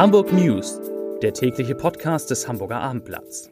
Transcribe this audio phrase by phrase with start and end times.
[0.00, 0.80] Hamburg News,
[1.20, 3.50] der tägliche Podcast des Hamburger Abendblatts.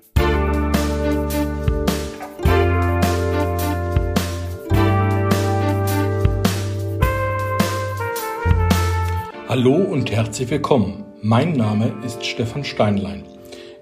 [9.47, 11.04] Hallo und herzlich willkommen.
[11.21, 13.24] Mein Name ist Stefan Steinlein.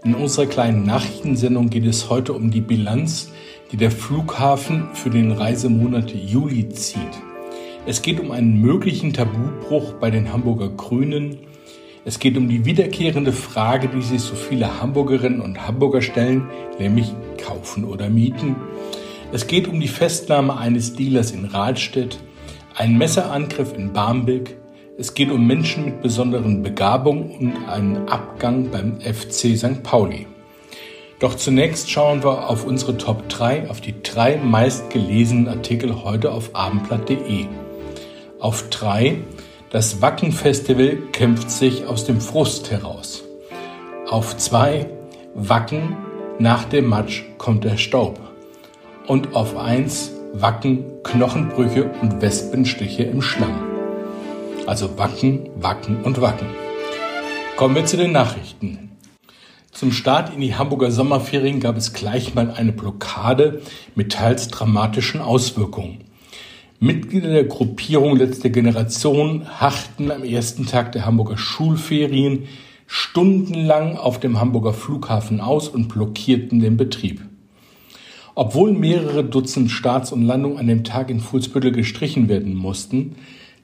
[0.03, 3.31] In unserer kleinen Nachrichtensendung geht es heute um die Bilanz,
[3.71, 6.99] die der Flughafen für den Reisemonat Juli zieht.
[7.87, 11.47] Es geht um einen möglichen Tabubruch bei den Hamburger Grünen.
[12.07, 17.13] Es geht um die wiederkehrende Frage, die sich so viele Hamburgerinnen und Hamburger stellen, nämlich
[17.45, 18.55] kaufen oder mieten.
[19.33, 22.21] Es geht um die Festnahme eines Dealers in Rahlstedt,
[22.77, 24.57] einen Messerangriff in Barmbek.
[24.97, 29.83] Es geht um Menschen mit besonderen Begabungen und einen Abgang beim FC St.
[29.83, 30.29] Pauli.
[31.19, 36.55] Doch zunächst schauen wir auf unsere Top 3, auf die drei meistgelesenen Artikel heute auf
[36.55, 37.47] abendblatt.de.
[38.39, 39.19] Auf 3
[39.71, 43.25] das Wacken-Festival kämpft sich aus dem Frust heraus.
[44.09, 44.89] Auf 2
[45.35, 45.97] Wacken
[46.39, 48.21] nach dem Matsch kommt der Staub.
[49.07, 53.61] Und auf 1 Wacken Knochenbrüche und Wespenstiche im Schlamm.
[54.67, 56.49] Also Wacken, Wacken und Wacken.
[57.57, 58.91] Kommen wir zu den Nachrichten.
[59.73, 63.63] Zum Start in die Hamburger Sommerferien gab es gleich mal eine Blockade
[63.95, 66.05] mit teils dramatischen Auswirkungen.
[66.79, 72.49] Mitglieder der Gruppierung Letzte Generation harrten am ersten Tag der Hamburger Schulferien
[72.87, 77.23] stundenlang auf dem Hamburger Flughafen aus und blockierten den Betrieb.
[78.35, 83.17] Obwohl mehrere Dutzend Starts und Landungen an dem Tag in Fuhlsbüttel gestrichen werden mussten,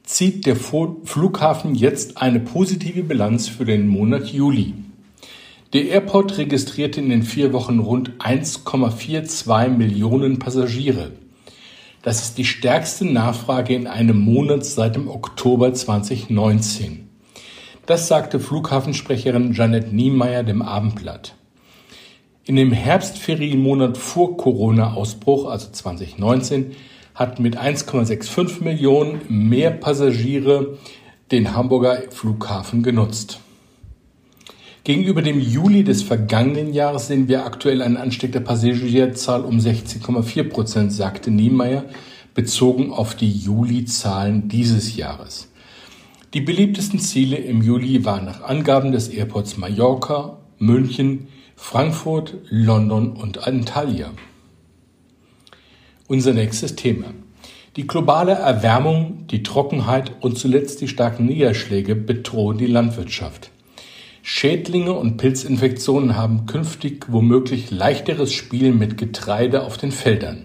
[0.04, 4.72] zieht der Flughafen jetzt eine positive Bilanz für den Monat Juli.
[5.74, 11.12] Der Airport registrierte in den vier Wochen rund 1,42 Millionen Passagiere.
[12.02, 17.08] Das ist die stärkste Nachfrage in einem Monat seit dem Oktober 2019.
[17.86, 21.36] Das sagte Flughafensprecherin Janet Niemeyer dem Abendblatt.
[22.44, 26.72] In dem Herbstferienmonat vor Corona-Ausbruch, also 2019,
[27.14, 30.78] hatten mit 1,65 Millionen mehr Passagiere
[31.30, 33.38] den Hamburger Flughafen genutzt.
[34.84, 40.48] Gegenüber dem Juli des vergangenen Jahres sehen wir aktuell einen Anstieg der Passagierzahl um 16,4
[40.48, 41.84] Prozent, sagte Niemeyer,
[42.34, 45.48] bezogen auf die Juli-Zahlen dieses Jahres.
[46.34, 53.46] Die beliebtesten Ziele im Juli waren nach Angaben des Airports Mallorca, München, Frankfurt, London und
[53.46, 54.10] Antalya.
[56.08, 57.06] Unser nächstes Thema.
[57.76, 63.51] Die globale Erwärmung, die Trockenheit und zuletzt die starken Niederschläge bedrohen die Landwirtschaft.
[64.24, 70.44] Schädlinge und Pilzinfektionen haben künftig womöglich leichteres Spiel mit Getreide auf den Feldern.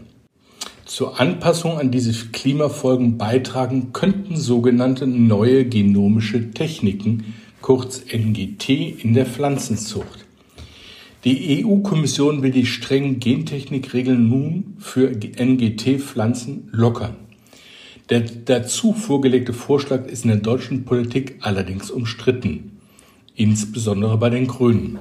[0.86, 8.70] Zur Anpassung an diese Klimafolgen beitragen könnten sogenannte neue genomische Techniken, kurz NGT,
[9.04, 10.26] in der Pflanzenzucht.
[11.24, 17.16] Die EU-Kommission will die strengen Gentechnikregeln nun für NGT-Pflanzen lockern.
[18.10, 22.77] Der dazu vorgelegte Vorschlag ist in der deutschen Politik allerdings umstritten
[23.38, 25.00] insbesondere bei den Grünen.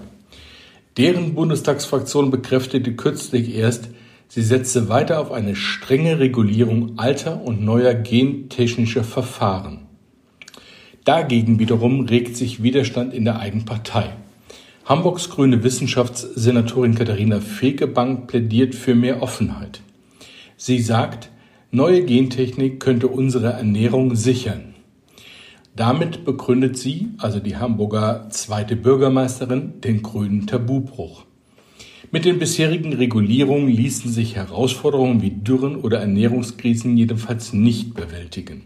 [0.97, 3.89] Deren Bundestagsfraktion bekräftigte kürzlich erst,
[4.29, 9.81] sie setze weiter auf eine strenge Regulierung alter und neuer gentechnischer Verfahren.
[11.05, 14.13] Dagegen wiederum regt sich Widerstand in der eigenen Partei.
[14.85, 19.81] Hamburgs grüne Wissenschaftssenatorin Katharina Fegebank plädiert für mehr Offenheit.
[20.57, 21.29] Sie sagt,
[21.71, 24.76] neue Gentechnik könnte unsere Ernährung sichern.
[25.77, 31.25] Damit begründet sie, also die Hamburger zweite Bürgermeisterin, den grünen Tabubruch.
[32.11, 38.63] Mit den bisherigen Regulierungen ließen sich Herausforderungen wie Dürren oder Ernährungskrisen jedenfalls nicht bewältigen.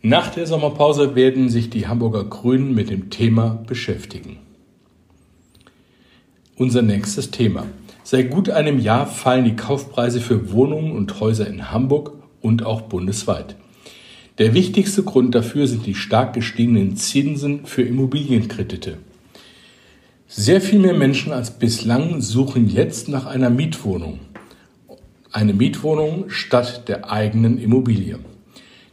[0.00, 4.38] Nach der Sommerpause werden sich die Hamburger Grünen mit dem Thema beschäftigen.
[6.56, 7.66] Unser nächstes Thema.
[8.02, 12.82] Seit gut einem Jahr fallen die Kaufpreise für Wohnungen und Häuser in Hamburg und auch
[12.82, 13.56] bundesweit.
[14.38, 18.98] Der wichtigste Grund dafür sind die stark gestiegenen Zinsen für Immobilienkredite.
[20.28, 24.20] Sehr viel mehr Menschen als bislang suchen jetzt nach einer Mietwohnung.
[25.32, 28.20] Eine Mietwohnung statt der eigenen Immobilie.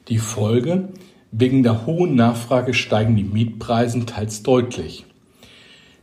[0.08, 0.90] Die Folge,
[1.32, 5.06] wegen der hohen Nachfrage steigen die Mietpreise teils deutlich.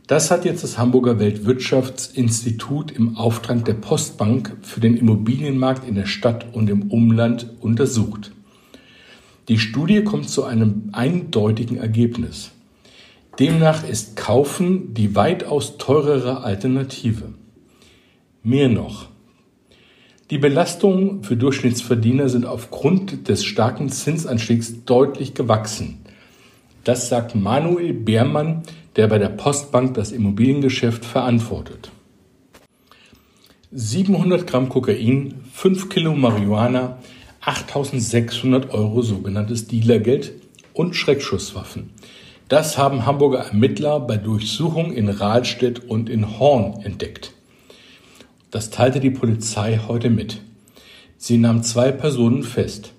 [0.07, 6.05] Das hat jetzt das Hamburger Weltwirtschaftsinstitut im Auftrag der Postbank für den Immobilienmarkt in der
[6.05, 8.31] Stadt und im Umland untersucht.
[9.49, 12.51] Die Studie kommt zu einem eindeutigen Ergebnis.
[13.39, 17.33] Demnach ist Kaufen die weitaus teurere Alternative.
[18.41, 19.09] Mehr noch.
[20.29, 26.05] Die Belastungen für Durchschnittsverdiener sind aufgrund des starken Zinsanstiegs deutlich gewachsen.
[26.85, 28.63] Das sagt Manuel Beermann,
[28.95, 31.91] der bei der Postbank das Immobiliengeschäft verantwortet.
[33.71, 36.99] 700 Gramm Kokain, 5 Kilo Marihuana,
[37.45, 40.31] 8600 Euro sogenanntes Dealergeld
[40.73, 41.89] und Schreckschusswaffen.
[42.47, 47.33] Das haben Hamburger Ermittler bei Durchsuchung in Rahlstedt und in Horn entdeckt.
[48.49, 50.39] Das teilte die Polizei heute mit.
[51.17, 52.93] Sie nahm zwei Personen fest.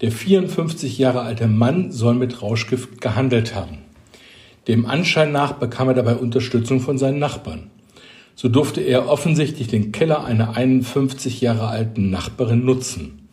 [0.00, 3.78] Der 54 Jahre alte Mann soll mit Rauschgift gehandelt haben.
[4.66, 7.70] Dem Anschein nach bekam er dabei Unterstützung von seinen Nachbarn.
[8.34, 13.23] So durfte er offensichtlich den Keller einer 51 Jahre alten Nachbarin nutzen.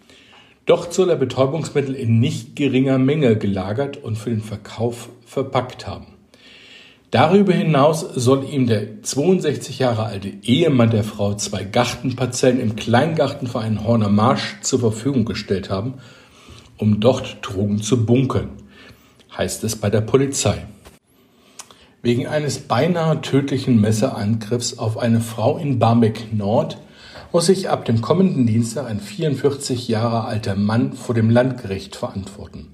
[0.65, 6.07] Dort soll er Betäubungsmittel in nicht geringer Menge gelagert und für den Verkauf verpackt haben.
[7.09, 13.85] Darüber hinaus soll ihm der 62 Jahre alte Ehemann der Frau zwei Gartenparzellen im Kleingartenverein
[13.85, 15.95] Horner Marsch zur Verfügung gestellt haben,
[16.77, 18.51] um dort Drogen zu bunkern,
[19.37, 20.65] heißt es bei der Polizei.
[22.01, 26.77] Wegen eines beinahe tödlichen Messerangriffs auf eine Frau in Barmbek Nord
[27.31, 32.67] muss sich ab dem kommenden Dienstag ein 44 Jahre alter Mann vor dem Landgericht verantworten.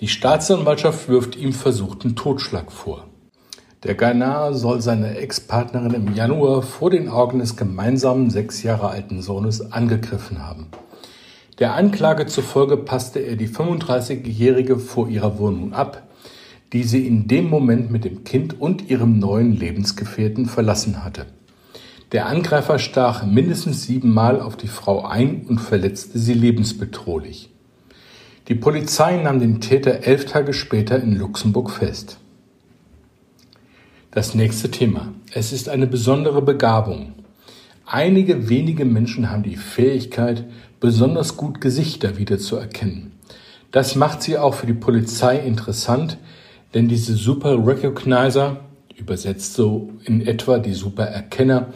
[0.00, 3.04] Die Staatsanwaltschaft wirft ihm versuchten Totschlag vor.
[3.82, 9.20] Der Ghanaer soll seine Ex-Partnerin im Januar vor den Augen des gemeinsamen sechs Jahre alten
[9.22, 10.68] Sohnes angegriffen haben.
[11.58, 16.02] Der Anklage zufolge passte er die 35-Jährige vor ihrer Wohnung ab,
[16.72, 21.26] die sie in dem Moment mit dem Kind und ihrem neuen Lebensgefährten verlassen hatte.
[22.14, 27.50] Der Angreifer stach mindestens siebenmal auf die Frau ein und verletzte sie lebensbedrohlich.
[28.46, 32.18] Die Polizei nahm den Täter elf Tage später in Luxemburg fest.
[34.12, 35.12] Das nächste Thema.
[35.32, 37.14] Es ist eine besondere Begabung.
[37.84, 40.44] Einige wenige Menschen haben die Fähigkeit,
[40.78, 43.10] besonders gut Gesichter wiederzuerkennen.
[43.72, 46.18] Das macht sie auch für die Polizei interessant,
[46.74, 48.60] denn diese Super Recognizer,
[48.96, 51.72] übersetzt so in etwa die Super Erkenner,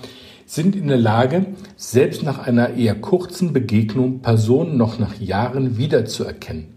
[0.49, 1.45] sind in der Lage,
[1.77, 6.69] selbst nach einer eher kurzen Begegnung Personen noch nach Jahren wiederzuerkennen,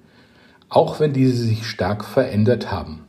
[0.67, 2.99] auch wenn diese sich stark verändert haben.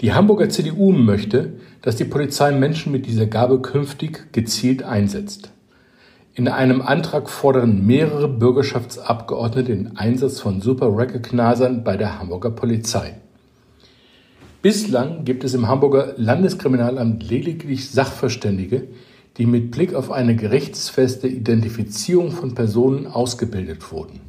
[0.00, 5.50] Die Hamburger CDU möchte, dass die Polizei Menschen mit dieser Gabe künftig gezielt einsetzt.
[6.34, 13.16] In einem Antrag fordern mehrere Bürgerschaftsabgeordnete den Einsatz von Super Recognizern bei der Hamburger Polizei.
[14.62, 18.86] Bislang gibt es im Hamburger Landeskriminalamt lediglich Sachverständige,
[19.38, 24.20] die mit Blick auf eine gerichtsfeste Identifizierung von Personen ausgebildet wurden.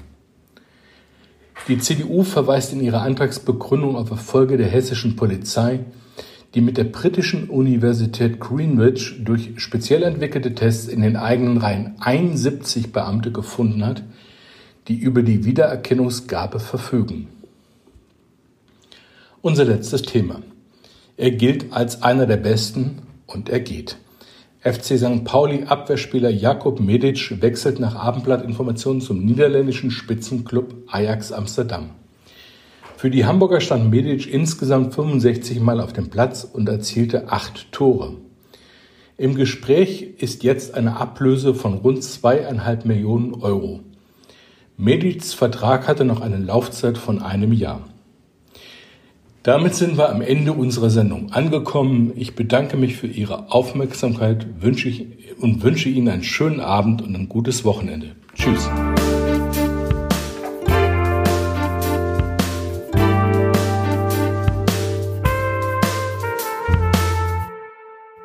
[1.68, 5.82] Die CDU verweist in ihrer Antragsbegründung auf Erfolge der hessischen Polizei,
[6.56, 12.92] die mit der britischen Universität Greenwich durch speziell entwickelte Tests in den eigenen Reihen 71
[12.92, 14.04] Beamte gefunden hat,
[14.88, 17.28] die über die Wiedererkennungsgabe verfügen.
[19.42, 20.42] Unser letztes Thema.
[21.18, 23.98] Er gilt als einer der besten und er geht.
[24.62, 25.24] FC St.
[25.24, 31.92] Pauli Abwehrspieler Jakub Medic wechselt nach Abendblattinformationen zum niederländischen Spitzenclub Ajax Amsterdam.
[32.98, 38.16] Für die Hamburger stand Medic insgesamt 65 Mal auf dem Platz und erzielte acht Tore.
[39.16, 43.80] Im Gespräch ist jetzt eine Ablöse von rund zweieinhalb Millionen Euro.
[44.76, 47.88] Medics Vertrag hatte noch eine Laufzeit von einem Jahr.
[49.44, 52.12] Damit sind wir am Ende unserer Sendung angekommen.
[52.16, 55.06] Ich bedanke mich für Ihre Aufmerksamkeit wünsche
[55.40, 58.16] und wünsche Ihnen einen schönen Abend und ein gutes Wochenende.
[58.36, 58.70] Tschüss.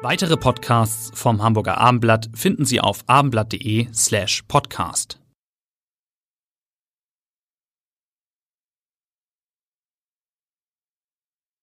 [0.02, 5.18] Weitere Podcasts vom Hamburger Abendblatt finden Sie auf abendblatt.de slash podcast.